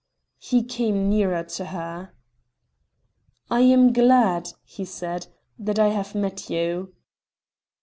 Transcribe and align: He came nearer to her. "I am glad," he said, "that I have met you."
He 0.39 0.63
came 0.63 1.09
nearer 1.09 1.43
to 1.43 1.65
her. 1.65 2.15
"I 3.51 3.59
am 3.61 3.93
glad," 3.93 4.51
he 4.63 4.83
said, 4.83 5.27
"that 5.59 5.77
I 5.77 5.89
have 5.89 6.15
met 6.15 6.49
you." 6.49 6.95